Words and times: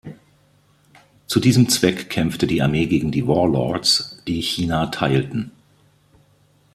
Zu 1.27 1.39
diesem 1.39 1.69
Zweck 1.69 2.09
kämpfte 2.09 2.47
die 2.47 2.59
Armee 2.63 2.87
gegen 2.87 3.11
die 3.11 3.27
Warlords, 3.27 4.17
die 4.25 4.41
China 4.41 4.87
teilten. 4.87 5.51